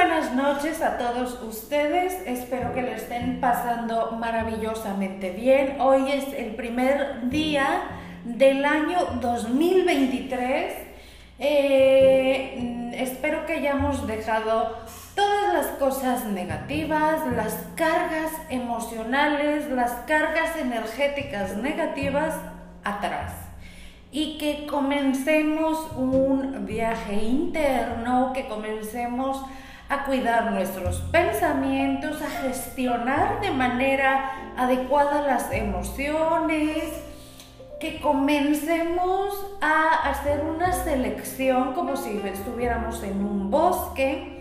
buenas 0.00 0.34
noches 0.34 0.80
a 0.80 0.96
todos 0.96 1.42
ustedes. 1.42 2.22
Espero 2.24 2.72
que 2.72 2.80
lo 2.80 2.88
estén 2.88 3.38
pasando 3.38 4.12
maravillosamente 4.12 5.30
bien. 5.30 5.78
Hoy 5.78 6.10
es 6.10 6.32
el 6.32 6.54
primer 6.54 7.28
día 7.28 7.82
del 8.24 8.64
año 8.64 8.98
2023. 9.20 10.72
Eh, 11.38 12.92
espero 12.94 13.44
que 13.44 13.52
hayamos 13.58 14.06
dejado 14.06 14.78
todas 15.14 15.52
las 15.52 15.66
cosas 15.78 16.24
negativas, 16.24 17.20
las 17.36 17.52
cargas 17.74 18.32
emocionales, 18.48 19.68
las 19.70 19.92
cargas 20.06 20.56
energéticas 20.56 21.58
negativas 21.58 22.36
atrás 22.84 23.34
y 24.10 24.38
que 24.38 24.66
comencemos 24.66 25.92
un 25.94 26.64
viaje 26.64 27.16
interno, 27.16 28.32
que 28.32 28.48
comencemos 28.48 29.44
a 29.90 30.04
cuidar 30.04 30.52
nuestros 30.52 30.98
pensamientos, 31.12 32.22
a 32.22 32.30
gestionar 32.42 33.40
de 33.40 33.50
manera 33.50 34.52
adecuada 34.56 35.22
las 35.22 35.52
emociones, 35.52 36.84
que 37.80 38.00
comencemos 38.00 39.34
a 39.60 40.10
hacer 40.10 40.42
una 40.44 40.72
selección 40.72 41.72
como 41.72 41.96
si 41.96 42.20
estuviéramos 42.24 43.02
en 43.02 43.24
un 43.24 43.50
bosque, 43.50 44.38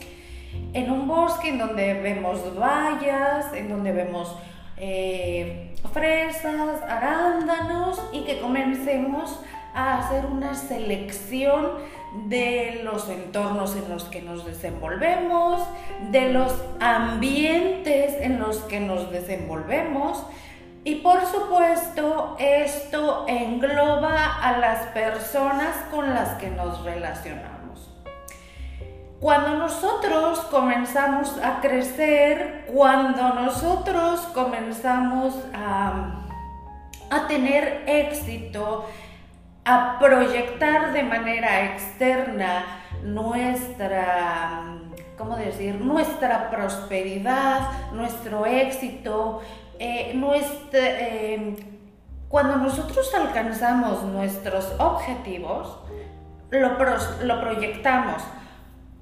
en 0.74 0.92
un 0.92 1.08
bosque 1.08 1.50
en 1.50 1.58
donde 1.58 1.96
vemos 1.96 2.40
vallas, 2.56 3.52
en 3.54 3.70
donde 3.70 3.92
vemos 3.92 4.36
eh, 4.78 5.74
fresas, 5.94 6.84
arándanos 6.88 8.00
y 8.12 8.24
que 8.24 8.40
comencemos 8.40 9.40
a 9.74 10.00
hacer 10.00 10.26
una 10.26 10.54
selección 10.54 11.72
de 12.28 12.82
los 12.84 13.08
entornos 13.10 13.76
en 13.76 13.90
los 13.90 14.06
que 14.06 14.22
nos 14.22 14.46
desenvolvemos, 14.46 15.62
de 16.12 16.34
los 16.34 16.54
ambientes 16.80 18.16
en 18.20 18.40
los 18.40 18.58
que 18.62 18.80
nos 18.80 19.12
desenvolvemos 19.12 20.24
y 20.84 20.96
por 20.96 21.26
supuesto 21.26 22.36
esto 22.40 23.26
engloba 23.28 24.42
a 24.42 24.58
las 24.58 24.88
personas 24.88 25.76
con 25.92 26.14
las 26.14 26.30
que 26.40 26.50
nos 26.50 26.84
relacionamos. 26.84 27.60
Cuando 29.20 29.56
nosotros 29.56 30.40
comenzamos 30.50 31.38
a 31.44 31.60
crecer, 31.60 32.66
cuando 32.74 33.34
nosotros 33.34 34.22
comenzamos 34.34 35.36
a, 35.54 36.26
a 37.10 37.28
tener 37.28 37.84
éxito, 37.86 38.86
a 39.66 39.98
proyectar 40.00 40.94
de 40.94 41.04
manera 41.04 41.66
externa 41.74 42.66
nuestra, 43.04 44.64
¿cómo 45.18 45.36
decir?, 45.36 45.76
nuestra 45.76 46.50
prosperidad, 46.50 47.62
nuestro 47.94 48.46
éxito, 48.46 49.42
eh, 49.80 50.20
eh, 50.74 51.56
cuando 52.28 52.58
nosotros 52.58 53.14
alcanzamos 53.16 54.04
nuestros 54.04 54.74
objetivos, 54.80 55.80
lo, 56.52 56.78
lo 57.24 57.42
proyectamos, 57.42 58.24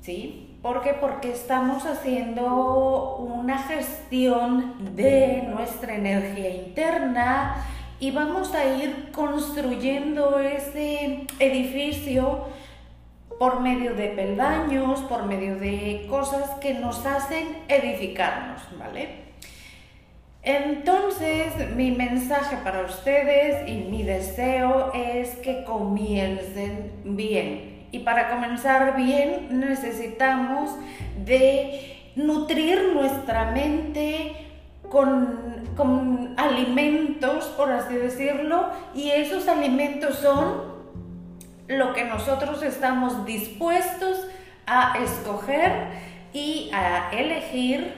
¿sí? 0.01 0.47
¿Por 0.61 0.81
qué? 0.81 0.93
Porque 0.93 1.31
estamos 1.31 1.85
haciendo 1.85 3.15
una 3.17 3.57
gestión 3.59 4.95
de 4.95 5.43
nuestra 5.47 5.95
energía 5.95 6.49
interna, 6.49 7.55
y 7.99 8.11
vamos 8.11 8.53
a 8.53 8.65
ir 8.65 9.11
construyendo 9.11 10.39
ese 10.39 11.25
edificio 11.39 12.45
por 13.39 13.59
medio 13.59 13.93
de 13.95 14.09
peldaños, 14.09 15.01
por 15.01 15.25
medio 15.25 15.57
de 15.57 16.05
cosas 16.09 16.49
que 16.59 16.73
nos 16.73 17.05
hacen 17.05 17.57
edificarnos, 17.67 18.61
¿vale? 18.77 19.27
Entonces, 20.43 21.75
mi 21.75 21.91
mensaje 21.91 22.57
para 22.63 22.81
ustedes 22.81 23.67
y 23.67 23.89
mi 23.89 24.03
deseo 24.03 24.91
es 24.93 25.35
que 25.37 25.63
comiencen 25.63 26.91
bien. 27.03 27.87
Y 27.91 27.99
para 27.99 28.29
comenzar 28.29 28.95
bien 28.95 29.59
necesitamos 29.59 30.71
de 31.25 32.11
nutrir 32.15 32.93
nuestra 32.93 33.51
mente, 33.51 34.46
con, 34.89 36.33
alimentos, 36.37 37.45
por 37.57 37.71
así 37.71 37.95
decirlo, 37.95 38.69
y 38.93 39.09
esos 39.11 39.47
alimentos 39.47 40.15
son 40.17 40.77
lo 41.67 41.93
que 41.93 42.05
nosotros 42.05 42.63
estamos 42.63 43.25
dispuestos 43.25 44.27
a 44.65 44.97
escoger 44.99 45.71
y 46.33 46.71
a 46.73 47.11
elegir 47.11 47.93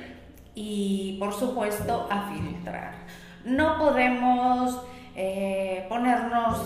y 0.55 1.17
por 1.19 1.33
supuesto 1.33 2.07
a 2.09 2.29
filtrar. 2.31 2.94
No 3.45 3.78
podemos 3.78 4.81
eh, 5.16 5.85
ponernos 5.89 6.57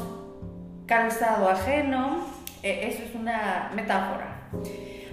calzado 0.85 1.49
ajeno, 1.49 2.25
e, 2.61 2.87
eso 2.87 3.03
es 3.03 3.15
una 3.15 3.71
metáfora. 3.75 4.49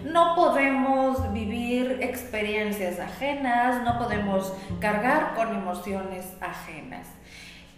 No 0.04 0.34
podemos 0.34 1.32
vivir 1.32 1.98
experiencias 2.00 2.98
ajenas, 2.98 3.82
no 3.84 3.98
podemos 3.98 4.52
cargar 4.80 5.34
con 5.34 5.54
emociones 5.54 6.26
ajenas. 6.40 7.06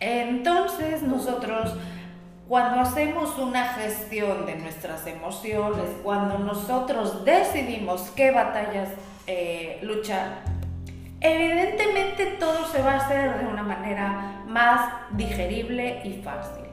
Entonces 0.01 1.03
nosotros 1.03 1.77
cuando 2.53 2.81
hacemos 2.81 3.39
una 3.39 3.65
gestión 3.69 4.45
de 4.45 4.57
nuestras 4.57 5.07
emociones, 5.07 5.89
cuando 6.03 6.39
nosotros 6.39 7.25
decidimos 7.25 8.11
qué 8.15 8.31
batallas 8.31 8.91
eh, 9.27 9.79
luchar, 9.83 10.43
evidentemente 11.21 12.27
todo 12.39 12.67
se 12.67 12.83
va 12.83 12.93
a 12.93 12.97
hacer 12.97 13.39
de 13.39 13.47
una 13.47 13.63
manera 13.63 14.43
más 14.47 14.93
digerible 15.13 16.03
y 16.05 16.21
fácil. 16.23 16.72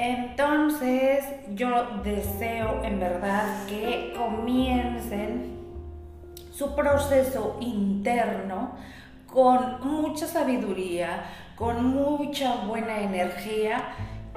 Entonces 0.00 1.24
yo 1.56 1.98
deseo 2.04 2.84
en 2.84 3.00
verdad 3.00 3.66
que 3.66 4.14
comiencen 4.16 5.58
su 6.52 6.76
proceso 6.76 7.56
interno 7.58 8.76
con 9.26 9.80
mucha 9.80 10.28
sabiduría, 10.28 11.24
con 11.56 11.84
mucha 11.84 12.64
buena 12.66 13.00
energía 13.00 13.88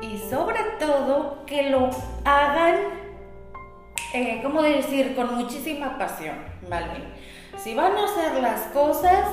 y 0.02 0.18
sobre 0.18 0.58
todo 0.80 1.46
que 1.46 1.70
lo 1.70 1.92
hagan, 2.26 2.78
eh, 4.16 4.40
¿cómo 4.42 4.64
decir?, 4.64 5.16
con 5.16 5.36
muchísima 5.36 5.96
pasión, 6.00 6.38
¿vale? 6.72 7.04
Si 7.60 7.76
van 7.76 7.96
a 7.98 8.06
hacer 8.06 8.42
las 8.42 8.62
cosas, 8.74 9.28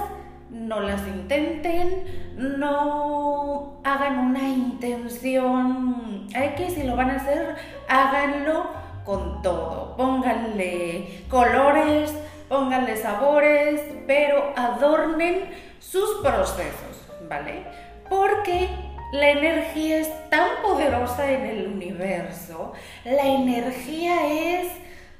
no 0.50 0.81
las 0.81 1.06
intenten, 1.06 2.04
no 2.36 3.81
hagan 3.84 4.19
una 4.19 4.48
intención, 4.48 6.26
hay 6.34 6.50
que 6.50 6.70
si 6.70 6.82
lo 6.82 6.97
van 6.97 7.10
a 7.10 7.16
hacer, 7.16 7.56
háganlo 7.88 8.66
con 9.04 9.42
todo, 9.42 9.97
pónganle 9.97 11.25
colores, 11.28 12.12
pónganle 12.48 12.97
sabores, 12.97 13.81
pero 14.06 14.53
adornen 14.56 15.50
sus 15.78 16.20
procesos, 16.22 17.06
¿vale? 17.28 17.64
Porque 18.08 18.69
la 19.12 19.31
energía 19.31 19.98
es 19.98 20.31
tan 20.31 20.48
poderosa 20.62 21.31
en 21.31 21.47
el 21.47 21.66
universo, 21.69 22.72
la 23.04 23.26
energía 23.26 24.26
es 24.26 24.69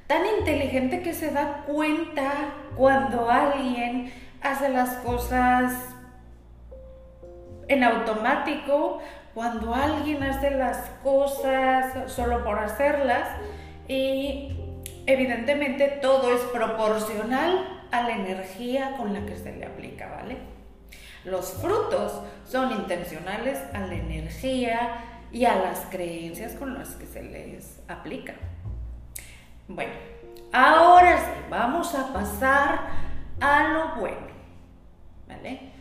tan 0.07 0.21
inteligente 0.39 1.01
que 1.01 1.13
se 1.13 1.31
da 1.31 1.63
cuenta 1.67 2.31
cuando 2.75 3.29
alguien 3.29 4.11
hace 4.41 4.69
las 4.69 4.95
cosas 4.97 5.73
en 7.67 7.83
automático, 7.83 8.99
cuando 9.33 9.73
alguien 9.73 10.23
hace 10.23 10.51
las 10.51 10.89
cosas 11.03 12.11
solo 12.11 12.43
por 12.43 12.59
hacerlas 12.59 13.27
y 13.87 14.57
evidentemente 15.05 15.99
todo 16.01 16.33
es 16.33 16.41
proporcional 16.53 17.85
a 17.91 18.03
la 18.03 18.15
energía 18.15 18.95
con 18.97 19.13
la 19.13 19.25
que 19.25 19.37
se 19.37 19.55
le 19.55 19.65
aplica, 19.65 20.07
¿vale? 20.09 20.37
Los 21.25 21.53
frutos 21.53 22.21
son 22.45 22.71
intencionales 22.71 23.59
a 23.73 23.79
la 23.79 23.93
energía 23.93 25.03
y 25.31 25.45
a 25.45 25.55
las 25.55 25.81
creencias 25.89 26.53
con 26.53 26.73
las 26.73 26.95
que 26.95 27.05
se 27.05 27.21
les 27.21 27.79
aplica. 27.87 28.33
Bueno, 29.67 29.93
ahora 30.51 31.17
sí, 31.17 31.41
vamos 31.49 31.93
a 31.93 32.11
pasar 32.13 32.98
a 33.39 33.69
lo 33.69 34.01
bueno. 34.01 34.27
¿Vale? 35.27 35.71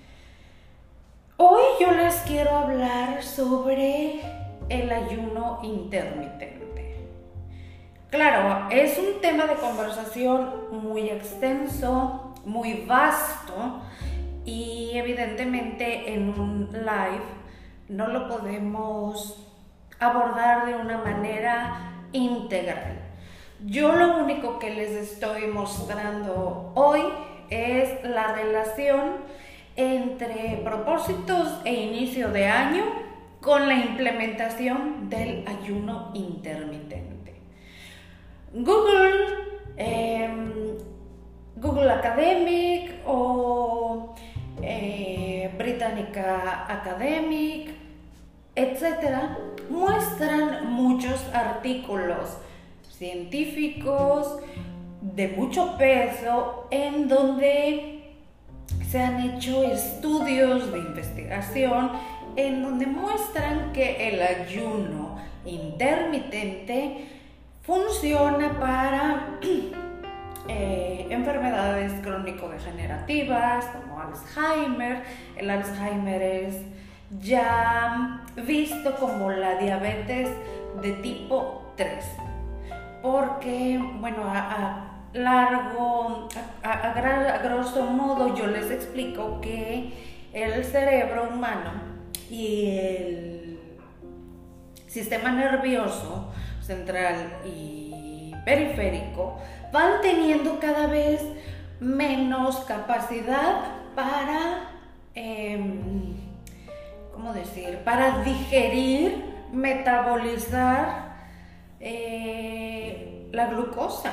Hoy 1.36 1.62
yo 1.80 1.92
les 1.92 2.14
quiero 2.22 2.56
hablar 2.56 3.22
sobre 3.22 4.20
el 4.68 4.90
ayuno 4.90 5.60
intermitente. 5.62 6.58
Claro, 8.10 8.68
es 8.70 8.98
un 8.98 9.20
tema 9.20 9.46
de 9.46 9.54
conversación 9.54 10.68
muy 10.70 11.10
extenso, 11.10 12.34
muy 12.44 12.84
vasto 12.86 13.82
y 14.44 14.92
evidentemente 14.94 16.14
en 16.14 16.38
un 16.38 16.70
live 16.72 17.24
no 17.88 18.08
lo 18.08 18.28
podemos 18.28 19.46
abordar 20.00 20.66
de 20.66 20.74
una 20.74 20.98
manera 20.98 22.06
integral. 22.12 22.97
Yo 23.64 23.92
lo 23.92 24.18
único 24.18 24.60
que 24.60 24.70
les 24.70 24.90
estoy 24.90 25.48
mostrando 25.48 26.70
hoy 26.76 27.02
es 27.50 28.04
la 28.04 28.32
relación 28.32 29.16
entre 29.74 30.60
propósitos 30.62 31.60
e 31.64 31.74
inicio 31.74 32.28
de 32.28 32.46
año 32.46 32.84
con 33.40 33.66
la 33.66 33.74
implementación 33.74 35.10
del 35.10 35.44
ayuno 35.48 36.12
intermitente. 36.14 37.34
Google, 38.52 39.26
em, 39.76 40.76
Google 41.56 41.90
Academic 41.90 42.92
o 43.06 44.14
eh, 44.62 45.52
Britannica 45.58 46.64
Academic, 46.72 47.74
etcétera, 48.54 49.36
muestran 49.68 50.72
muchos 50.72 51.28
artículos 51.34 52.38
científicos 52.98 54.40
de 55.00 55.28
mucho 55.28 55.76
peso 55.78 56.66
en 56.70 57.08
donde 57.08 58.14
se 58.90 59.00
han 59.00 59.20
hecho 59.30 59.62
estudios 59.64 60.72
de 60.72 60.78
investigación 60.78 61.92
en 62.36 62.62
donde 62.62 62.86
muestran 62.86 63.72
que 63.72 64.08
el 64.08 64.20
ayuno 64.20 65.18
intermitente 65.44 67.06
funciona 67.62 68.58
para 68.58 69.38
eh, 70.48 71.06
enfermedades 71.10 71.92
crónico-degenerativas 72.02 73.66
como 73.66 74.00
Alzheimer. 74.00 75.02
El 75.36 75.50
Alzheimer 75.50 76.22
es 76.22 76.56
ya 77.20 78.24
visto 78.46 78.94
como 78.96 79.30
la 79.30 79.56
diabetes 79.56 80.28
de 80.82 80.92
tipo 80.94 81.72
3, 81.76 82.04
porque, 83.02 83.80
bueno, 84.00 84.22
a, 84.26 85.06
largo, 85.12 86.28
a, 86.62 87.38
grosso 87.42 87.86
modo 87.86 88.34
yo 88.34 88.46
les 88.46 88.70
explico 88.70 89.40
que 89.40 89.92
el 90.32 90.64
cerebro 90.64 91.28
humano 91.30 91.72
y 92.30 92.76
el 92.76 93.60
sistema 94.86 95.30
nervioso 95.30 96.32
central 96.60 97.38
y 97.46 98.34
periférico 98.44 99.38
van 99.72 100.00
teniendo 100.02 100.58
cada 100.58 100.86
vez 100.86 101.22
menos 101.80 102.60
capacidad 102.60 103.64
para 103.94 104.70
em, 105.14 106.14
¿cómo 107.12 107.32
decir? 107.32 107.78
Para 107.84 108.22
digerir, 108.22 109.24
metabolizar 109.52 111.16
eh, 111.80 112.67
la 113.32 113.46
glucosa. 113.46 114.12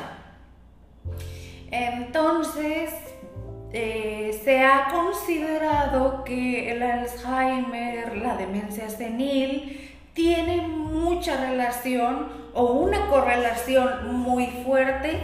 Entonces, 1.71 2.91
eh, 3.73 4.39
se 4.43 4.63
ha 4.63 4.87
considerado 4.91 6.23
que 6.23 6.71
el 6.71 6.81
Alzheimer, 6.81 8.17
la 8.17 8.37
demencia 8.37 8.89
senil, 8.89 9.91
tiene 10.13 10.61
mucha 10.67 11.49
relación 11.49 12.29
o 12.53 12.63
una 12.71 13.07
correlación 13.07 14.17
muy 14.17 14.47
fuerte 14.47 15.19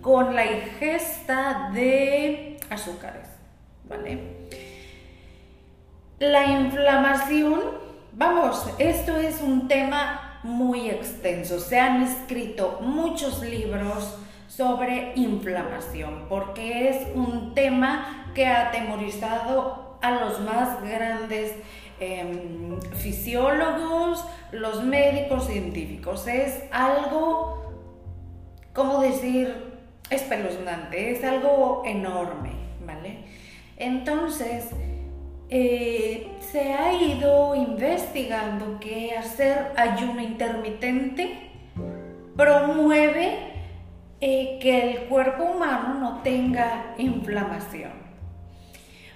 con 0.00 0.34
la 0.34 0.46
ingesta 0.46 1.70
de 1.74 2.58
azúcares, 2.70 3.28
¿vale? 3.86 4.48
La 6.18 6.46
inflamación, 6.46 7.60
vamos, 8.12 8.66
esto 8.78 9.16
es 9.16 9.42
un 9.42 9.68
tema 9.68 10.29
muy 10.42 10.88
extenso. 10.88 11.60
Se 11.60 11.78
han 11.78 12.02
escrito 12.02 12.78
muchos 12.80 13.42
libros 13.42 14.16
sobre 14.48 15.12
inflamación 15.14 16.26
porque 16.28 16.88
es 16.88 17.08
un 17.14 17.54
tema 17.54 18.26
que 18.34 18.46
ha 18.46 18.68
atemorizado 18.68 19.98
a 20.02 20.12
los 20.12 20.40
más 20.40 20.82
grandes 20.82 21.54
em, 22.00 22.80
fisiólogos, 22.94 24.24
los 24.52 24.82
médicos 24.84 25.46
científicos. 25.46 26.26
Es 26.26 26.64
algo, 26.72 27.72
¿cómo 28.72 29.00
decir? 29.00 29.70
Espeluznante, 30.08 31.12
es 31.12 31.22
algo 31.22 31.82
enorme, 31.84 32.50
¿vale? 32.84 33.24
Entonces, 33.76 34.70
eh, 35.50 36.28
se 36.40 36.72
ha 36.72 36.92
ido 36.92 37.56
investigando 37.56 38.78
que 38.78 39.16
hacer 39.16 39.72
ayuno 39.76 40.20
intermitente 40.20 41.50
promueve 42.36 43.36
eh, 44.20 44.58
que 44.62 44.92
el 44.92 44.98
cuerpo 45.08 45.42
humano 45.42 45.94
no 45.94 46.22
tenga 46.22 46.94
inflamación. 46.98 47.90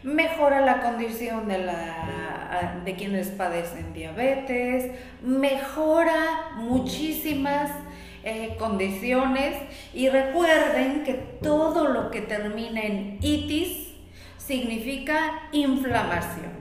Mejora 0.02 0.60
la 0.60 0.80
condición 0.82 1.46
de, 1.46 1.58
la, 1.58 2.80
de 2.84 2.94
quienes 2.94 3.28
padecen 3.28 3.94
diabetes, 3.94 4.90
mejora 5.22 6.50
muchísimas 6.56 7.70
eh, 8.24 8.56
condiciones 8.58 9.56
y 9.94 10.08
recuerden 10.08 11.04
que 11.04 11.14
todo 11.14 11.88
lo 11.88 12.10
que 12.10 12.22
termina 12.22 12.82
en 12.82 13.18
itis 13.22 13.93
significa 14.46 15.48
inflamación. 15.52 16.52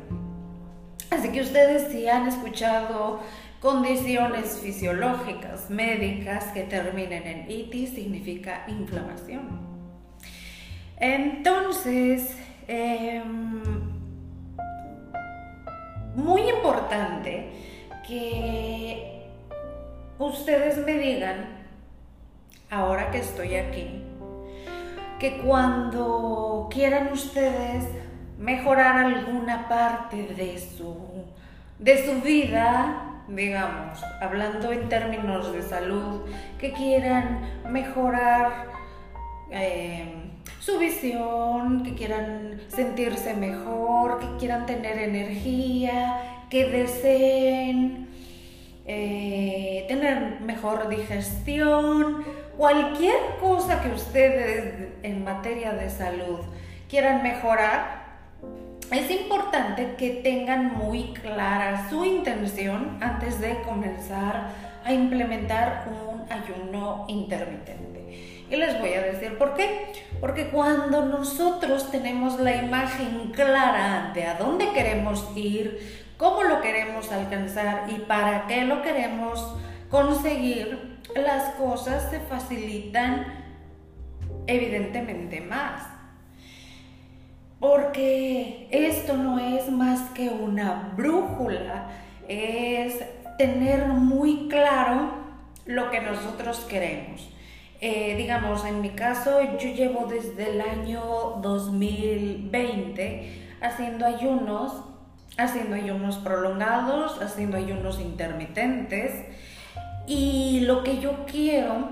Así 1.09 1.29
que 1.29 1.41
ustedes 1.41 1.91
si 1.91 2.07
han 2.07 2.27
escuchado 2.27 3.19
condiciones 3.59 4.59
fisiológicas, 4.59 5.69
médicas 5.69 6.45
que 6.53 6.63
terminen 6.63 7.27
en 7.27 7.51
itis, 7.51 7.91
significa 7.91 8.63
inflamación. 8.67 9.61
Entonces, 10.97 12.37
em, 12.67 13.61
muy 16.15 16.41
importante 16.49 17.49
que 18.07 19.27
ustedes 20.19 20.77
me 20.85 20.93
digan, 20.97 21.65
ahora 22.69 23.11
que 23.11 23.19
estoy 23.19 23.55
aquí, 23.55 24.03
que 25.23 25.37
cuando 25.37 26.67
quieran 26.69 27.13
ustedes 27.13 27.85
mejorar 28.37 29.05
alguna 29.05 29.69
parte 29.69 30.17
de 30.17 30.59
su, 30.59 30.97
de 31.79 32.05
su 32.05 32.19
vida, 32.21 33.23
digamos, 33.29 34.03
hablando 34.19 34.73
en 34.73 34.89
términos 34.89 35.53
de 35.53 35.61
salud, 35.61 36.23
que 36.59 36.73
quieran 36.73 37.39
mejorar 37.69 38.67
eh, 39.49 40.13
su 40.59 40.77
visión, 40.77 41.83
que 41.83 41.95
quieran 41.95 42.59
sentirse 42.67 43.33
mejor, 43.33 44.19
que 44.19 44.27
quieran 44.39 44.65
tener 44.65 44.97
energía, 44.97 46.45
que 46.49 46.65
deseen 46.65 48.09
eh, 48.85 49.85
tener 49.87 50.41
mejor 50.41 50.89
digestión, 50.89 52.25
cualquier 52.57 53.37
cosa 53.39 53.81
que 53.81 53.89
ustedes 53.89 54.89
en 55.03 55.23
materia 55.23 55.73
de 55.73 55.89
salud 55.89 56.39
quieran 56.89 57.23
mejorar, 57.23 58.03
es 58.91 59.09
importante 59.09 59.95
que 59.97 60.21
tengan 60.23 60.75
muy 60.75 61.13
clara 61.13 61.87
su 61.89 62.05
intención 62.05 62.97
antes 63.01 63.39
de 63.39 63.61
comenzar 63.63 64.49
a 64.85 64.93
implementar 64.93 65.85
un 65.89 66.31
ayuno 66.31 67.05
intermitente. 67.07 68.45
Y 68.49 68.55
les 68.55 68.79
voy 68.79 68.93
a 68.93 69.01
decir 69.01 69.37
por 69.37 69.55
qué. 69.55 69.93
Porque 70.19 70.49
cuando 70.49 71.05
nosotros 71.05 71.89
tenemos 71.89 72.39
la 72.39 72.55
imagen 72.55 73.31
clara 73.33 74.11
de 74.13 74.25
a 74.25 74.35
dónde 74.35 74.71
queremos 74.73 75.27
ir, 75.35 76.05
cómo 76.17 76.43
lo 76.43 76.61
queremos 76.61 77.11
alcanzar 77.11 77.85
y 77.89 77.99
para 78.01 78.45
qué 78.47 78.63
lo 78.63 78.83
queremos 78.83 79.55
conseguir, 79.89 80.92
las 81.21 81.53
cosas 81.55 82.09
se 82.09 82.19
facilitan 82.19 83.25
evidentemente 84.47 85.41
más. 85.41 85.83
Porque 87.59 88.67
esto 88.71 89.15
no 89.15 89.39
es 89.39 89.69
más 89.69 90.09
que 90.11 90.29
una 90.29 90.93
brújula, 90.97 91.87
es 92.27 92.99
tener 93.37 93.87
muy 93.87 94.47
claro 94.49 95.13
lo 95.65 95.89
que 95.89 96.01
nosotros 96.01 96.59
queremos. 96.69 97.29
Eh, 97.79 98.15
digamos, 98.17 98.65
en 98.65 98.81
mi 98.81 98.89
caso, 98.89 99.41
yo 99.57 99.69
llevo 99.69 100.07
desde 100.07 100.51
el 100.51 100.61
año 100.61 101.01
2020 101.41 103.57
haciendo 103.61 104.05
ayunos, 104.05 104.83
haciendo 105.37 105.75
ayunos 105.75 106.17
prolongados, 106.17 107.21
haciendo 107.21 107.57
ayunos 107.57 107.99
intermitentes 107.99 109.25
y 110.05 110.61
lo 110.61 110.83
que 110.83 110.99
yo 110.99 111.25
quiero, 111.25 111.89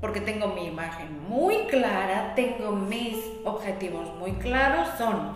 porque 0.00 0.20
tengo 0.20 0.48
mi 0.48 0.66
imagen 0.66 1.28
muy 1.28 1.56
clara, 1.68 2.34
tengo 2.34 2.72
mis 2.72 3.16
objetivos 3.44 4.14
muy 4.18 4.32
claros, 4.32 4.88
son 4.96 5.32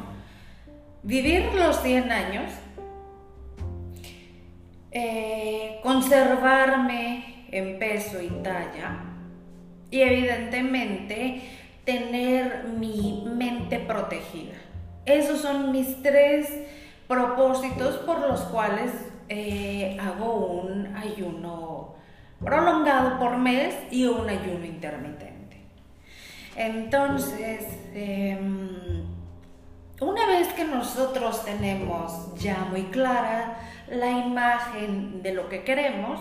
vivir 1.03 1.53
los 1.55 1.81
100 1.81 2.13
años, 2.13 2.53
eh, 4.91 5.81
conservarme 5.83 7.47
en 7.51 7.79
peso 7.79 8.23
y 8.23 8.29
talla, 8.43 9.01
y 9.91 10.01
evidentemente 10.01 11.43
tener 11.85 12.65
mi 12.79 13.25
mente 13.27 13.79
protegida. 13.81 14.55
Esos 15.05 15.41
son 15.41 15.71
mis 15.73 16.03
tres 16.03 16.49
propósitos 17.07 17.97
por 17.99 18.21
los 18.21 18.41
cuales 18.43 18.91
eh, 19.29 19.97
hago 20.01 20.63
un 20.63 20.95
ayuno 20.97 21.95
prolongado 22.45 23.19
por 23.19 23.37
mes 23.37 23.75
y 23.91 24.07
un 24.07 24.29
ayuno 24.29 24.65
intermitente. 24.65 25.35
Entonces, 26.57 27.65
em, 27.95 29.05
una 30.01 30.27
vez 30.27 30.53
que 30.53 30.65
nosotros 30.65 31.45
tenemos 31.45 32.35
ya 32.37 32.67
muy 32.71 32.85
clara 32.85 33.57
la 33.89 34.11
imagen 34.11 35.23
de 35.23 35.33
lo 35.33 35.49
que 35.49 35.65
queremos, 35.65 36.21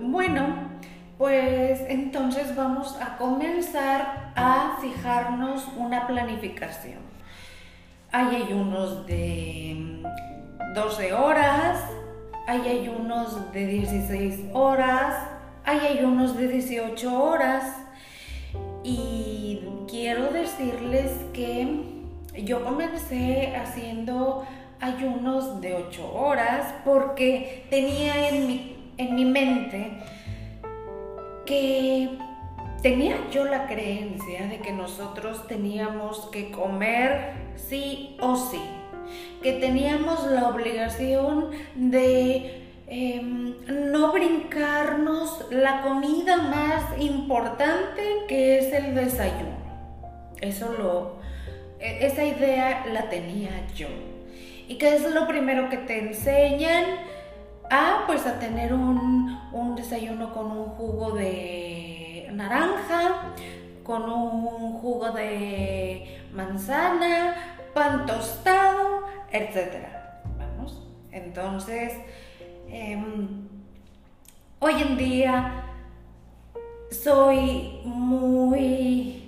bueno, 0.00 0.70
pues 1.18 1.80
entonces 1.88 2.56
vamos 2.56 2.96
a 3.00 3.16
comenzar 3.18 4.32
a 4.34 4.78
fijarnos 4.80 5.68
una 5.76 6.06
planificación. 6.06 7.00
Hay 8.10 8.36
ayunos 8.36 9.06
de 9.06 10.02
12 10.74 11.12
horas, 11.12 11.84
hay 12.50 12.68
ayunos 12.80 13.52
de 13.52 13.64
16 13.64 14.46
horas, 14.54 15.14
hay 15.64 15.98
ayunos 15.98 16.36
de 16.36 16.48
18 16.48 17.22
horas. 17.22 17.76
Y 18.82 19.60
quiero 19.88 20.32
decirles 20.32 21.12
que 21.32 21.84
yo 22.42 22.64
comencé 22.64 23.54
haciendo 23.54 24.44
ayunos 24.80 25.60
de 25.60 25.74
8 25.74 26.12
horas 26.12 26.74
porque 26.84 27.66
tenía 27.70 28.30
en 28.30 28.46
mi, 28.48 28.92
en 28.96 29.14
mi 29.14 29.26
mente 29.26 29.92
que 31.46 32.18
tenía 32.82 33.16
yo 33.30 33.44
la 33.44 33.68
creencia 33.68 34.48
de 34.48 34.58
que 34.58 34.72
nosotros 34.72 35.46
teníamos 35.46 36.28
que 36.32 36.50
comer 36.50 37.32
sí 37.54 38.16
o 38.20 38.34
sí, 38.34 38.60
que 39.42 39.54
teníamos 39.54 40.26
la 40.30 40.48
obligación 40.48 41.50
de 41.74 42.66
em, 42.86 43.54
no 43.90 44.12
brincarnos 44.12 45.46
la 45.50 45.82
comida 45.82 46.36
más 46.36 47.00
importante 47.00 48.02
que 48.28 48.58
es 48.58 48.72
el 48.72 48.94
desayuno. 48.94 49.60
Eso 50.40 50.72
lo, 50.72 51.20
e, 51.78 52.06
esa 52.06 52.24
idea 52.24 52.86
la 52.92 53.08
tenía 53.08 53.66
yo. 53.74 53.88
¿Y 54.68 54.76
qué 54.76 54.94
es 54.94 55.10
lo 55.12 55.26
primero 55.26 55.68
que 55.68 55.78
te 55.78 55.98
enseñan? 55.98 56.84
Ah, 57.70 58.04
pues 58.06 58.26
a 58.26 58.38
tener 58.38 58.72
un, 58.72 59.38
un 59.52 59.76
desayuno 59.76 60.32
con 60.32 60.50
un 60.50 60.64
jugo 60.70 61.12
de 61.12 62.28
naranja, 62.32 63.34
con 63.82 64.04
un 64.10 64.72
jugo 64.74 65.10
de 65.10 66.20
manzana, 66.32 67.49
pan 67.74 68.06
tostado, 68.06 69.04
etc. 69.32 69.86
Vamos. 70.38 70.82
Entonces, 71.12 71.94
em, 72.68 73.48
hoy 74.58 74.82
en 74.82 74.96
día 74.96 75.64
soy 76.90 77.80
muy 77.84 79.20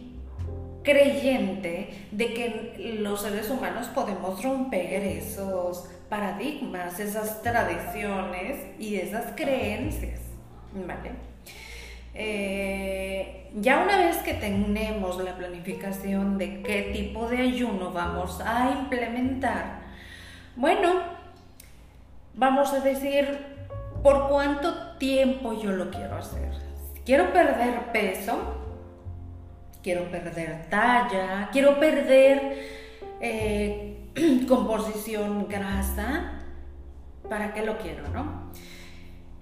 creyente 0.82 2.08
de 2.10 2.34
que 2.34 2.96
los 3.00 3.22
seres 3.22 3.48
humanos 3.50 3.86
podemos 3.88 4.42
romper 4.42 5.04
esos 5.04 5.88
paradigmas, 6.08 6.98
esas 6.98 7.42
tradiciones 7.42 8.58
y 8.78 8.96
esas 8.96 9.32
creencias. 9.36 10.20
¿Vale? 10.74 11.12
Eh, 12.14 12.51
ya 13.62 13.80
una 13.80 13.96
vez 13.96 14.16
que 14.18 14.34
tenemos 14.34 15.22
la 15.22 15.36
planificación 15.36 16.36
de 16.36 16.62
qué 16.62 16.90
tipo 16.92 17.28
de 17.28 17.38
ayuno 17.38 17.92
vamos 17.92 18.40
a 18.40 18.72
implementar, 18.72 19.82
bueno, 20.56 21.00
vamos 22.34 22.72
a 22.72 22.80
decir 22.80 23.38
por 24.02 24.28
cuánto 24.28 24.96
tiempo 24.98 25.52
yo 25.62 25.70
lo 25.70 25.90
quiero 25.90 26.16
hacer. 26.16 26.50
Quiero 27.04 27.32
perder 27.32 27.92
peso, 27.92 28.36
quiero 29.80 30.10
perder 30.10 30.66
talla, 30.68 31.48
quiero 31.52 31.78
perder 31.78 32.66
eh, 33.20 34.08
composición 34.48 35.46
grasa, 35.48 36.40
¿para 37.28 37.54
qué 37.54 37.64
lo 37.64 37.78
quiero, 37.78 38.08
no? 38.08 38.50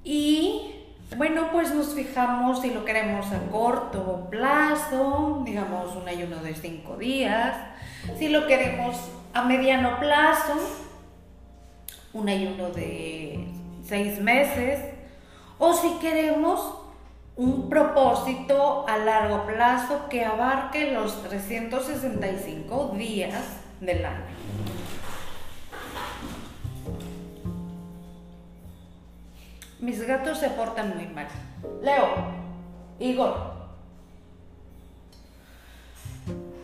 Y 0.05 0.80
bueno, 1.17 1.49
pues 1.53 1.75
nos 1.75 1.95
fijamos 1.95 2.63
si 2.63 2.71
lo 2.71 2.85
queremos 2.85 3.27
a 3.33 3.41
corto 3.51 4.29
plazo, 4.31 5.43
digamos 5.45 5.97
un 5.97 6.09
ayuno 6.09 6.37
de 6.37 6.55
cinco 6.55 6.97
días, 6.97 7.57
si 8.19 8.29
lo 8.29 8.47
queremos 8.47 8.97
a 9.35 9.43
mediano 9.43 9.99
plazo, 9.99 10.55
un 12.13 12.29
ayuno 12.29 12.71
de 12.71 13.47
seis 13.87 14.21
meses, 14.21 14.81
o 15.59 15.75
si 15.75 15.91
queremos 16.01 16.75
un 17.37 17.69
propósito 17.69 18.87
a 18.89 18.99
largo 18.99 19.47
plazo 19.47 20.09
que 20.09 20.25
abarque 20.25 20.93
los 20.93 21.23
365 21.23 22.95
días 22.97 23.43
del 23.81 24.05
año. 24.05 24.80
Mis 29.81 30.07
gatos 30.07 30.39
se 30.39 30.51
portan 30.51 30.95
muy 30.95 31.07
mal. 31.07 31.27
Leo, 31.83 32.07
Igor. 32.99 33.61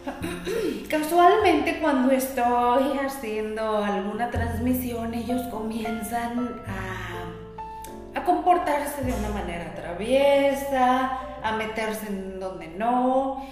Casualmente 0.90 1.78
cuando 1.80 2.12
estoy 2.12 2.98
haciendo 2.98 3.82
alguna 3.82 4.30
transmisión 4.30 5.14
ellos 5.14 5.40
comienzan 5.50 6.62
a, 6.66 8.22
comportarse 8.24 9.02
de 9.02 9.12
una 9.12 9.28
manera 9.28 9.72
traviesa, 9.74 11.20
a 11.44 11.52
meterse 11.52 12.08
en 12.08 12.40
donde 12.40 12.66
no, 12.66 13.46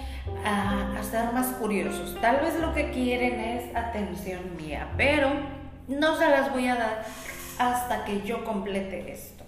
a, 0.45 0.99
a 0.99 1.03
ser 1.05 1.33
más 1.33 1.47
curiosos. 1.59 2.19
Tal 2.21 2.41
vez 2.41 2.59
lo 2.59 2.75
que 2.75 2.91
quieren 2.91 3.39
es 3.39 3.77
atención 3.77 4.41
mía, 4.57 4.89
pero 4.97 5.31
no 5.87 6.17
se 6.17 6.29
las 6.29 6.53
voy 6.53 6.67
a 6.67 6.75
dar 6.75 7.05
hasta 7.59 8.05
que 8.05 8.23
yo 8.23 8.45
complete 8.45 9.13
esto. 9.13 9.44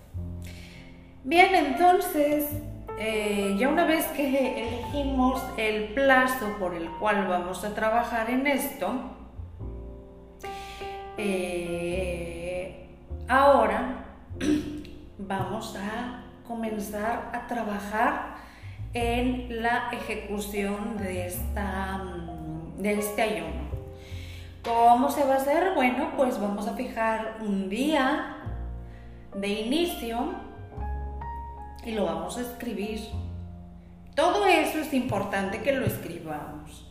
Bien, 1.27 1.53
entonces, 1.57 2.49
eh, 3.01 3.57
ya 3.59 3.69
una 3.69 3.85
vez 3.85 4.07
que 4.15 4.63
elegimos 4.63 5.43
el 5.57 5.93
plazo 5.93 6.55
por 6.61 6.73
el 6.73 6.89
cual 7.01 7.27
vamos 7.27 7.65
a 7.65 7.75
trabajar 7.75 8.31
en 8.31 8.47
esto, 8.47 8.93
eh, 11.19 12.87
ahora 13.27 14.05
vamos 15.19 15.75
a 15.75 16.23
comenzar 16.47 17.33
a 17.35 17.49
trabajar 17.49 18.37
en 18.95 19.63
la 19.63 19.89
ejecución 19.91 20.97
de, 20.97 21.27
esta, 21.27 22.05
de 22.79 23.01
este 23.01 23.23
ayuno. 23.23 23.67
¿Cómo 24.63 25.11
se 25.11 25.25
va 25.25 25.35
a 25.35 25.39
hacer? 25.39 25.75
Bueno, 25.75 26.13
pues 26.17 26.41
vamos 26.41 26.69
a 26.69 26.75
fijar 26.75 27.39
un 27.41 27.69
día 27.69 28.37
de 29.35 29.49
inicio 29.49 30.46
y 31.87 31.93
lo 31.93 32.05
vamos 32.05 32.37
a 32.37 32.43
escribir. 32.43 33.01
Todo 34.15 34.45
eso 34.45 34.81
es 34.81 34.93
importante 34.93 35.63
que 35.63 35.73
lo 35.73 35.87
escribamos 35.87 36.87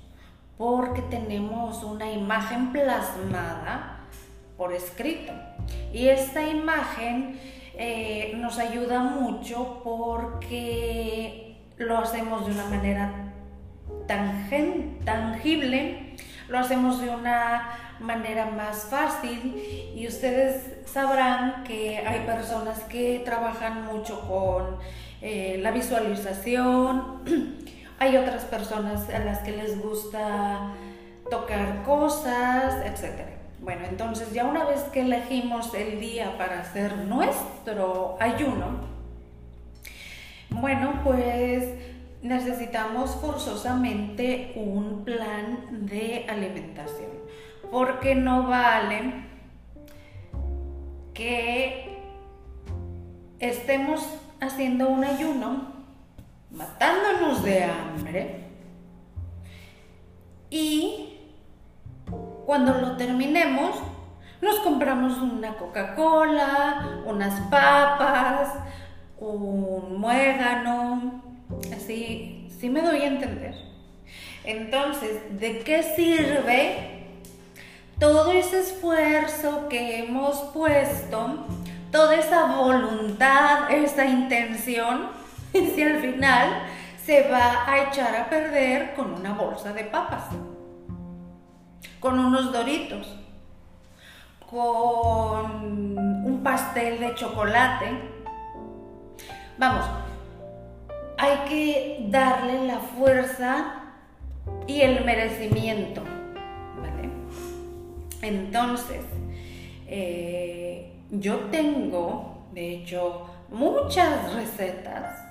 porque 0.58 1.02
tenemos 1.02 1.84
una 1.84 2.10
imagen 2.10 2.72
plasmada 2.72 4.00
por 4.58 4.74
escrito. 4.74 5.34
Y 5.94 6.08
esta 6.08 6.48
imagen 6.48 7.38
eh, 7.74 8.34
nos 8.38 8.58
ayuda 8.58 9.02
mucho 9.02 9.82
porque 9.84 11.58
lo 11.78 11.98
hacemos 11.98 12.46
de 12.46 12.54
una 12.54 12.66
manera 12.68 13.34
tangible, 14.08 16.16
lo 16.48 16.58
hacemos 16.58 17.02
de 17.02 17.10
una 17.10 17.85
manera 18.00 18.46
más 18.48 18.86
fácil. 18.86 19.92
Y 19.96 20.08
ustedes 20.08 20.76
sabrán 20.86 21.64
que 21.64 22.00
hay 22.00 22.22
personas 22.26 22.80
que 22.82 23.22
trabajan 23.26 23.86
mucho 23.86 24.22
con 24.28 24.78
eh, 25.22 25.58
la 25.62 25.72
visualización, 25.72 27.22
hay 28.00 28.18
otras 28.18 28.44
personas 28.46 29.10
a 29.10 29.20
las 29.20 29.40
que 29.40 29.52
les 29.52 29.82
gusta 29.82 30.74
tocar 31.30 31.84
cosas, 31.84 32.76
etc. 32.86 33.22
Bueno, 33.60 33.86
entonces 33.90 34.32
ya 34.34 34.46
una 34.46 34.66
vez 34.66 34.82
que 34.94 35.02
elegimos 35.02 35.74
el 35.74 36.00
día 36.00 36.38
para 36.38 36.60
hacer 36.60 36.96
nuestro 36.98 38.18
ayuno, 38.20 38.96
bueno, 40.50 41.02
pues 41.04 41.70
necesitamos 42.22 43.16
forzosamente 43.16 44.54
un 44.56 45.04
plan 45.04 45.88
de 45.88 46.26
alimentación 46.30 47.15
porque 47.76 48.16
no 48.16 48.44
vale 48.44 49.26
que 51.14 52.00
estemos 53.38 54.02
haciendo 54.40 54.88
un 54.88 55.04
ayuno, 55.04 55.74
matándonos 56.52 57.44
de 57.44 57.66
hambre. 57.66 58.46
Y 60.50 61.18
cuando 62.46 62.76
lo 62.76 62.96
terminemos, 62.96 63.76
nos 64.42 64.60
compramos 64.60 65.18
una 65.18 65.58
Coca-Cola, 65.58 67.02
unas 67.06 67.42
papas, 67.50 68.54
un 69.18 70.00
muégano, 70.00 71.22
así, 71.76 72.48
sí 72.58 72.70
me 72.70 72.82
doy 72.82 73.02
a 73.02 73.08
entender. 73.08 73.54
Entonces, 74.46 75.38
¿de 75.38 75.60
qué 75.60 75.84
sirve 75.84 76.95
todo 78.00 78.32
ese 78.32 78.60
esfuerzo 78.60 79.68
que 79.70 80.00
hemos 80.00 80.38
puesto, 80.54 81.46
toda 81.92 82.16
esa 82.16 82.58
voluntad, 82.58 83.72
esa 83.72 84.06
intención, 84.06 85.08
si 85.54 85.82
al 85.82 86.00
final 86.00 86.64
se 87.04 87.30
va 87.30 87.70
a 87.70 87.84
echar 87.84 88.16
a 88.16 88.30
perder 88.30 88.96
con 88.96 89.14
una 89.14 89.34
bolsa 89.34 89.72
de 89.74 89.86
papas, 89.86 90.24
con 92.00 92.20
unos 92.20 92.52
doritos, 92.52 93.16
con 94.50 95.98
un 95.98 96.42
pastel 96.44 97.00
de 97.00 97.16
chocolate? 97.16 97.86
Vamos, 99.58 99.86
hay 101.18 101.38
que 101.48 102.06
darle 102.10 102.68
la 102.68 102.80
fuerza 102.80 103.84
y 104.68 104.82
el 104.82 105.06
merecimiento. 105.06 106.04
Entonces, 108.26 109.04
eh, 109.88 110.92
yo 111.12 111.38
tengo, 111.52 112.48
de 112.54 112.76
hecho, 112.76 113.30
muchas 113.50 114.34
recetas. 114.34 115.22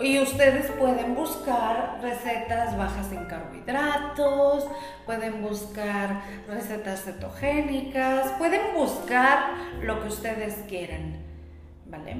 Y 0.00 0.20
ustedes 0.20 0.70
pueden 0.72 1.16
buscar 1.16 1.98
recetas 2.00 2.78
bajas 2.78 3.10
en 3.10 3.24
carbohidratos, 3.24 4.68
pueden 5.04 5.42
buscar 5.42 6.22
recetas 6.46 7.02
cetogénicas, 7.02 8.30
pueden 8.38 8.74
buscar 8.74 9.54
lo 9.82 10.00
que 10.00 10.08
ustedes 10.08 10.54
quieran, 10.68 11.16
¿vale? 11.86 12.16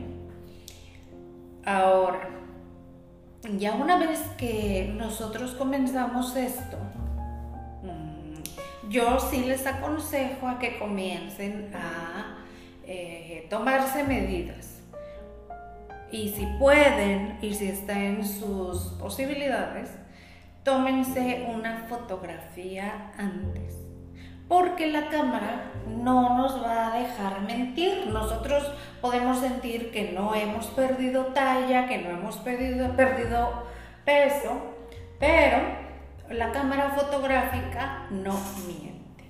Ahora, 1.64 2.28
ya 3.56 3.74
una 3.74 3.98
vez 3.98 4.20
que 4.36 4.92
nosotros 4.96 5.52
comenzamos 5.52 6.34
esto, 6.34 6.78
yo 8.88 9.20
sí 9.20 9.44
les 9.44 9.66
aconsejo 9.66 10.48
a 10.48 10.58
que 10.58 10.78
comiencen 10.78 11.70
a 11.74 12.38
eh, 12.84 13.46
tomarse 13.50 14.04
medidas. 14.04 14.80
Y 16.10 16.30
si 16.30 16.46
pueden 16.58 17.38
y 17.42 17.54
si 17.54 17.68
está 17.68 17.98
en 17.98 18.26
sus 18.26 18.94
posibilidades, 18.98 19.90
tómense 20.62 21.46
una 21.54 21.84
fotografía 21.88 23.12
antes 23.18 23.88
porque 24.48 24.86
la 24.86 25.08
cámara 25.08 25.72
no 25.86 26.38
nos 26.38 26.62
va 26.62 26.88
a 26.88 26.98
dejar 26.98 27.42
mentir. 27.42 28.06
Nosotros 28.06 28.64
podemos 29.00 29.38
sentir 29.38 29.90
que 29.92 30.12
no 30.12 30.34
hemos 30.34 30.66
perdido 30.68 31.26
talla, 31.26 31.86
que 31.86 31.98
no 31.98 32.10
hemos 32.10 32.38
perdido, 32.38 32.96
perdido 32.96 33.66
peso, 34.04 34.74
pero 35.20 35.58
la 36.30 36.52
cámara 36.52 36.90
fotográfica 36.90 38.06
no 38.10 38.38
miente. 38.66 39.24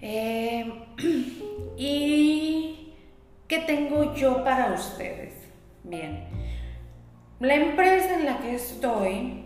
Eh, 0.00 0.86
¿Y 1.76 2.94
qué 3.48 3.60
tengo 3.60 4.14
yo 4.14 4.44
para 4.44 4.72
ustedes? 4.72 5.34
Bien, 5.82 6.28
la 7.40 7.54
empresa 7.54 8.14
en 8.14 8.26
la 8.26 8.38
que 8.38 8.54
estoy, 8.54 9.44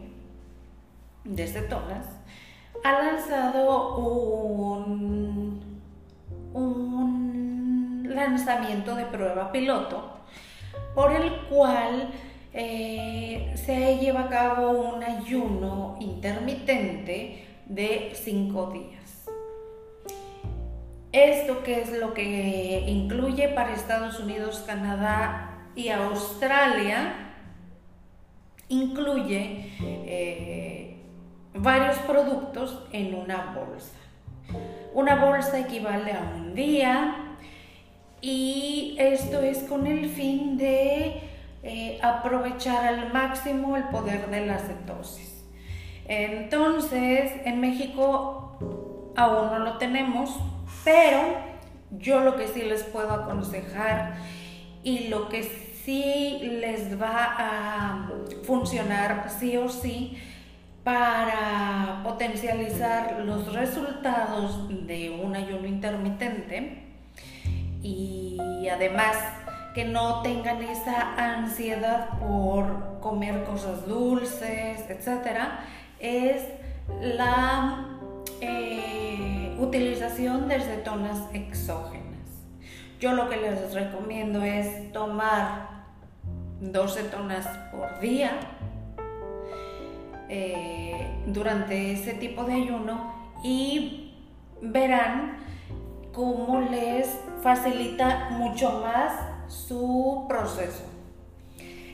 desde 1.24 1.62
Tonas, 1.62 2.06
ha 2.84 2.92
lanzado 2.92 3.96
un, 3.96 5.58
lanzamiento 8.04 8.94
de 8.96 9.06
prueba 9.06 9.52
piloto 9.52 10.18
por 10.94 11.12
el 11.12 11.46
cual 11.46 12.10
eh, 12.52 13.52
se 13.56 13.98
lleva 13.98 14.22
a 14.22 14.28
cabo 14.28 14.94
un 14.94 15.02
ayuno 15.02 15.96
intermitente 16.00 17.44
de 17.66 18.12
cinco 18.14 18.70
días. 18.70 19.26
Esto 21.12 21.62
que 21.62 21.80
es 21.80 21.92
lo 21.92 22.14
que 22.14 22.84
incluye 22.86 23.48
para 23.48 23.74
Estados 23.74 24.20
Unidos, 24.20 24.62
Canadá 24.66 25.68
y 25.74 25.88
Australia, 25.88 27.34
incluye 28.68 29.72
eh, 29.80 30.96
varios 31.54 31.96
productos 31.98 32.82
en 32.92 33.14
una 33.14 33.54
bolsa. 33.54 33.96
Una 34.94 35.24
bolsa 35.24 35.58
equivale 35.58 36.12
a 36.12 36.20
un 36.36 36.54
día 36.54 37.36
y 38.20 38.96
esto 38.98 39.40
es 39.40 39.58
con 39.64 39.86
el 39.86 40.08
fin 40.08 40.56
de 40.56 41.20
eh, 41.62 41.98
aprovechar 42.02 42.86
al 42.86 43.12
máximo 43.12 43.76
el 43.76 43.84
poder 43.84 44.30
de 44.30 44.46
la 44.46 44.58
cetosis. 44.58 45.44
Entonces, 46.06 47.32
en 47.44 47.60
México 47.60 49.12
aún 49.16 49.50
no 49.50 49.58
lo 49.58 49.78
tenemos, 49.78 50.38
pero 50.84 51.20
yo 51.90 52.20
lo 52.20 52.36
que 52.36 52.48
sí 52.48 52.62
les 52.62 52.84
puedo 52.84 53.10
aconsejar 53.12 54.16
y 54.84 55.08
lo 55.08 55.28
que 55.28 55.42
sí 55.42 56.38
les 56.60 57.00
va 57.00 57.34
a 57.38 58.10
funcionar 58.44 59.28
sí 59.38 59.56
o 59.56 59.68
sí 59.68 60.16
para 60.84 62.00
potencializar 62.04 63.20
los 63.24 63.52
resultados 63.52 64.68
de 64.86 65.10
un 65.10 65.34
ayuno 65.34 65.66
intermitente 65.66 66.84
y 67.82 68.38
además 68.70 69.16
que 69.74 69.84
no 69.84 70.22
tengan 70.22 70.62
esa 70.62 71.14
ansiedad 71.16 72.18
por 72.18 73.00
comer 73.00 73.44
cosas 73.44 73.86
dulces, 73.86 74.88
etc., 74.88 75.40
es 76.00 76.44
la 77.00 77.86
eh, 78.40 79.56
utilización 79.58 80.48
de 80.48 80.60
cetonas 80.60 81.18
exógenas. 81.32 82.08
Yo 83.00 83.12
lo 83.12 83.28
que 83.28 83.36
les 83.36 83.74
recomiendo 83.74 84.42
es 84.42 84.92
tomar 84.92 85.68
dos 86.60 86.96
cetonas 86.96 87.46
por 87.70 88.00
día 88.00 88.32
eh, 90.28 91.22
durante 91.26 91.92
ese 91.92 92.14
tipo 92.14 92.44
de 92.44 92.54
ayuno 92.54 93.12
y 93.44 94.14
verán 94.60 95.38
cómo 96.12 96.60
les 96.60 97.08
facilita 97.42 98.30
mucho 98.30 98.80
más 98.80 99.12
su 99.48 100.26
proceso. 100.28 100.84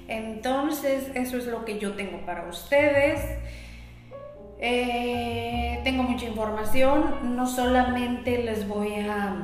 Entonces, 0.08 1.10
eso 1.14 1.38
es 1.38 1.46
lo 1.46 1.64
que 1.64 1.78
yo 1.78 1.92
tengo 1.92 2.24
para 2.26 2.48
ustedes. 2.48 3.20
Eh, 4.58 5.80
tengo 5.84 6.02
mucha 6.02 6.26
información, 6.26 7.36
no 7.36 7.46
solamente 7.46 8.38
les 8.42 8.68
voy 8.68 8.94
a, 8.94 9.36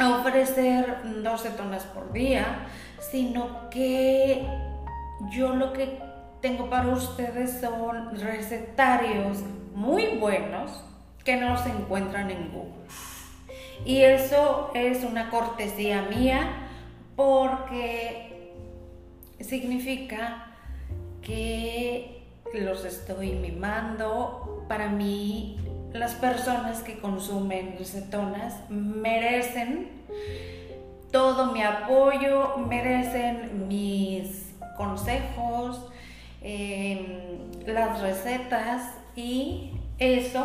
a 0.00 0.10
ofrecer 0.18 0.98
12 1.22 1.50
tonas 1.50 1.84
por 1.84 2.12
día, 2.12 2.66
sino 3.00 3.70
que 3.70 4.46
yo 5.30 5.54
lo 5.54 5.72
que 5.72 5.98
tengo 6.40 6.68
para 6.68 6.88
ustedes 6.88 7.60
son 7.60 8.18
recetarios 8.18 9.38
muy 9.74 10.18
buenos 10.18 10.84
que 11.24 11.36
no 11.36 11.56
se 11.56 11.70
encuentran 11.70 12.30
en 12.30 12.52
Google. 12.52 12.84
Y 13.84 14.02
eso 14.02 14.70
es 14.74 15.04
una 15.04 15.30
cortesía 15.30 16.02
mía 16.02 16.63
porque 17.16 18.52
significa 19.40 20.46
que 21.22 22.22
los 22.54 22.84
estoy 22.84 23.32
mimando. 23.32 24.64
Para 24.68 24.88
mí, 24.88 25.58
las 25.92 26.14
personas 26.14 26.82
que 26.82 26.98
consumen 26.98 27.76
cetonas 27.82 28.68
merecen 28.70 29.88
todo 31.10 31.52
mi 31.52 31.62
apoyo, 31.62 32.56
merecen 32.58 33.68
mis 33.68 34.54
consejos, 34.76 35.92
Em, 36.46 37.64
las 37.66 38.02
recetas 38.02 38.92
y 39.16 39.72
eso 39.98 40.44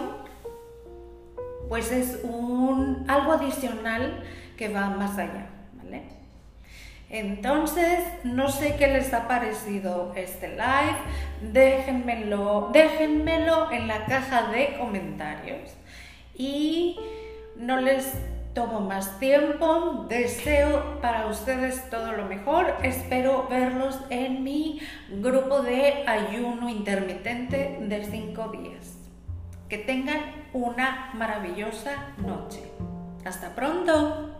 pues 1.68 1.92
es 1.92 2.22
un 2.24 3.04
algo 3.10 3.34
adicional 3.34 4.24
que 4.56 4.70
va 4.70 4.92
más 4.92 5.18
allá, 5.18 5.50
¿vale? 5.74 6.04
Entonces, 7.10 8.00
no 8.24 8.50
sé 8.50 8.76
qué 8.76 8.88
les 8.88 9.14
ha 9.14 9.28
parecido 9.28 10.14
este 10.16 10.50
live, 10.50 10.98
déjenmelo, 11.42 12.70
déjenmelo 12.72 13.72
en 13.72 13.88
la 13.88 14.06
caja 14.06 14.52
de 14.52 14.78
comentarios 14.78 15.72
y 16.36 17.00
no 17.56 17.82
les 17.82 18.14
tomo 18.54 18.82
más 18.82 19.20
tiempo. 19.20 20.06
Deseo 20.08 21.00
para 21.02 21.28
ustedes 21.28 21.90
todo 21.90 22.12
lo 22.12 22.26
mejor. 22.26 22.76
Espero 22.84 23.48
verlos 23.50 24.00
en 24.10 24.44
mi 24.44 24.80
grupo 25.10 25.62
de 25.62 26.04
ayuno 26.08 26.70
intermitente 26.70 27.80
de 27.82 28.06
5 28.06 28.50
días. 28.50 28.98
Que 29.68 29.78
tengan 29.78 30.20
una 30.54 31.12
maravillosa 31.14 32.14
noche. 32.18 32.64
Hasta 33.26 33.56
pronto. 33.56 34.36